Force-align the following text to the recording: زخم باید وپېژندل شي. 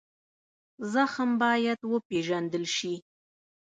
زخم 0.93 1.29
باید 1.41 1.79
وپېژندل 1.91 2.65
شي. 2.75 2.93